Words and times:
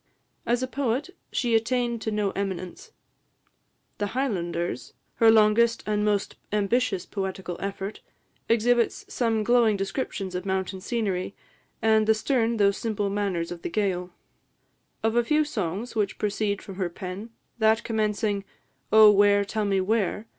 As 0.47 0.63
a 0.63 0.67
poet, 0.67 1.11
she 1.31 1.53
attained 1.53 2.01
to 2.01 2.09
no 2.09 2.31
eminence. 2.31 2.91
"The 3.99 4.15
Highlanders," 4.17 4.93
her 5.17 5.29
longest 5.29 5.83
and 5.85 6.03
most 6.03 6.37
ambitious 6.51 7.05
poetical 7.05 7.55
effort, 7.59 8.01
exhibits 8.49 9.05
some 9.13 9.43
glowing 9.43 9.77
descriptions 9.77 10.33
of 10.33 10.43
mountain 10.43 10.81
scenery, 10.81 11.35
and 11.83 12.07
the 12.07 12.15
stern 12.15 12.57
though 12.57 12.71
simple 12.71 13.11
manners 13.11 13.51
of 13.51 13.61
the 13.61 13.69
Gaël. 13.69 14.09
Of 15.03 15.15
a 15.15 15.23
few 15.23 15.45
songs 15.45 15.95
which 15.95 16.17
proceed 16.17 16.63
from 16.63 16.77
her 16.77 16.89
pen, 16.89 17.29
that 17.59 17.83
commencing, 17.83 18.43
"Oh, 18.91 19.11
where, 19.11 19.45
tell 19.45 19.65
me 19.65 19.79
where?" 19.81 20.25